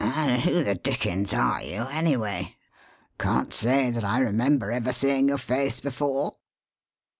And 0.03 0.41
who 0.41 0.63
the 0.63 0.73
dickens 0.73 1.31
are 1.31 1.61
you, 1.61 1.83
anyway? 1.91 2.55
Can't 3.19 3.53
say 3.53 3.91
that 3.91 4.03
I 4.03 4.17
remember 4.17 4.71
ever 4.71 4.91
seeing 4.91 5.27
your 5.29 5.37
face 5.37 5.79
before." 5.79 6.37